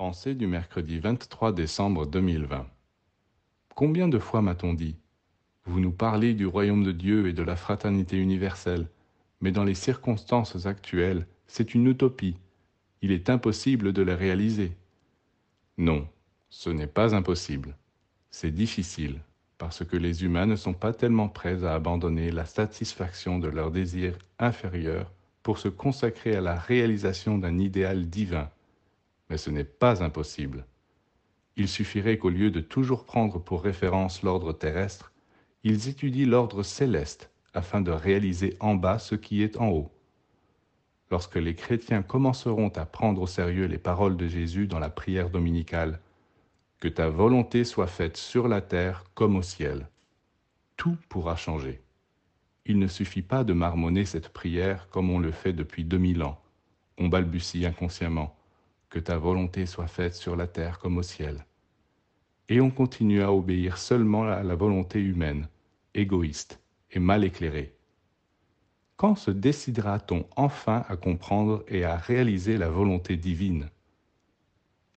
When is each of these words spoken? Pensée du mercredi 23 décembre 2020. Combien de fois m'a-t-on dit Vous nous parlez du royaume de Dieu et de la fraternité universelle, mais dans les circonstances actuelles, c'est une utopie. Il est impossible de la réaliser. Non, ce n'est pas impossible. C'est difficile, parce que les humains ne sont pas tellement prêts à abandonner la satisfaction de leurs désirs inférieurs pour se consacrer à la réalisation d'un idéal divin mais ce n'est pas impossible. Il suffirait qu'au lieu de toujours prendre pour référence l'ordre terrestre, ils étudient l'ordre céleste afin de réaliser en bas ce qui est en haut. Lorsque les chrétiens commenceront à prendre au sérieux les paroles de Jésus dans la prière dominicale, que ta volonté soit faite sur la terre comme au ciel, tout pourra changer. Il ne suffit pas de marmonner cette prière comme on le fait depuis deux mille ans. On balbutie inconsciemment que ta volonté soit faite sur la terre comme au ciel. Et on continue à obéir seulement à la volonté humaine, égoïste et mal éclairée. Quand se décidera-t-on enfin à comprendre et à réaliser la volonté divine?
Pensée 0.00 0.34
du 0.34 0.46
mercredi 0.46 0.98
23 0.98 1.52
décembre 1.52 2.06
2020. 2.06 2.66
Combien 3.74 4.08
de 4.08 4.18
fois 4.18 4.40
m'a-t-on 4.40 4.72
dit 4.72 4.96
Vous 5.66 5.78
nous 5.78 5.92
parlez 5.92 6.32
du 6.32 6.46
royaume 6.46 6.84
de 6.84 6.92
Dieu 6.92 7.28
et 7.28 7.34
de 7.34 7.42
la 7.42 7.54
fraternité 7.54 8.16
universelle, 8.16 8.88
mais 9.42 9.52
dans 9.52 9.62
les 9.62 9.74
circonstances 9.74 10.64
actuelles, 10.64 11.26
c'est 11.46 11.74
une 11.74 11.86
utopie. 11.86 12.38
Il 13.02 13.12
est 13.12 13.28
impossible 13.28 13.92
de 13.92 14.00
la 14.00 14.16
réaliser. 14.16 14.72
Non, 15.76 16.08
ce 16.48 16.70
n'est 16.70 16.86
pas 16.86 17.14
impossible. 17.14 17.76
C'est 18.30 18.52
difficile, 18.52 19.20
parce 19.58 19.84
que 19.84 19.98
les 19.98 20.24
humains 20.24 20.46
ne 20.46 20.56
sont 20.56 20.72
pas 20.72 20.94
tellement 20.94 21.28
prêts 21.28 21.62
à 21.62 21.74
abandonner 21.74 22.30
la 22.30 22.46
satisfaction 22.46 23.38
de 23.38 23.48
leurs 23.48 23.70
désirs 23.70 24.16
inférieurs 24.38 25.12
pour 25.42 25.58
se 25.58 25.68
consacrer 25.68 26.34
à 26.36 26.40
la 26.40 26.54
réalisation 26.54 27.36
d'un 27.36 27.58
idéal 27.58 28.08
divin 28.08 28.48
mais 29.30 29.38
ce 29.38 29.48
n'est 29.48 29.64
pas 29.64 30.02
impossible. 30.02 30.66
Il 31.56 31.68
suffirait 31.68 32.18
qu'au 32.18 32.30
lieu 32.30 32.50
de 32.50 32.60
toujours 32.60 33.04
prendre 33.04 33.38
pour 33.38 33.62
référence 33.62 34.22
l'ordre 34.22 34.52
terrestre, 34.52 35.12
ils 35.62 35.88
étudient 35.88 36.26
l'ordre 36.26 36.62
céleste 36.62 37.30
afin 37.54 37.80
de 37.80 37.90
réaliser 37.92 38.56
en 38.60 38.74
bas 38.74 38.98
ce 38.98 39.14
qui 39.14 39.42
est 39.42 39.56
en 39.56 39.68
haut. 39.68 39.92
Lorsque 41.10 41.36
les 41.36 41.54
chrétiens 41.54 42.02
commenceront 42.02 42.68
à 42.70 42.84
prendre 42.84 43.22
au 43.22 43.26
sérieux 43.26 43.66
les 43.66 43.78
paroles 43.78 44.16
de 44.16 44.26
Jésus 44.26 44.66
dans 44.66 44.78
la 44.78 44.90
prière 44.90 45.30
dominicale, 45.30 46.00
que 46.78 46.88
ta 46.88 47.08
volonté 47.08 47.64
soit 47.64 47.88
faite 47.88 48.16
sur 48.16 48.48
la 48.48 48.60
terre 48.60 49.04
comme 49.14 49.36
au 49.36 49.42
ciel, 49.42 49.88
tout 50.76 50.96
pourra 51.08 51.36
changer. 51.36 51.82
Il 52.64 52.78
ne 52.78 52.86
suffit 52.86 53.22
pas 53.22 53.44
de 53.44 53.52
marmonner 53.52 54.04
cette 54.04 54.30
prière 54.30 54.88
comme 54.90 55.10
on 55.10 55.18
le 55.18 55.32
fait 55.32 55.52
depuis 55.52 55.84
deux 55.84 55.98
mille 55.98 56.22
ans. 56.22 56.40
On 56.96 57.08
balbutie 57.08 57.66
inconsciemment 57.66 58.39
que 58.90 58.98
ta 58.98 59.16
volonté 59.16 59.64
soit 59.64 59.86
faite 59.86 60.14
sur 60.14 60.36
la 60.36 60.46
terre 60.46 60.78
comme 60.78 60.98
au 60.98 61.02
ciel. 61.02 61.46
Et 62.48 62.60
on 62.60 62.70
continue 62.70 63.22
à 63.22 63.32
obéir 63.32 63.78
seulement 63.78 64.24
à 64.24 64.42
la 64.42 64.54
volonté 64.56 65.00
humaine, 65.00 65.48
égoïste 65.94 66.60
et 66.90 66.98
mal 66.98 67.24
éclairée. 67.24 67.76
Quand 68.96 69.14
se 69.14 69.30
décidera-t-on 69.30 70.26
enfin 70.36 70.84
à 70.88 70.96
comprendre 70.96 71.64
et 71.68 71.84
à 71.84 71.96
réaliser 71.96 72.58
la 72.58 72.68
volonté 72.68 73.16
divine? 73.16 73.70